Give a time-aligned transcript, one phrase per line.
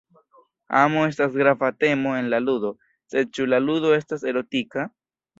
[0.77, 2.71] Amo estas grava temo en la ludo,
[3.15, 4.87] sed ĉu la ludo estas erotika?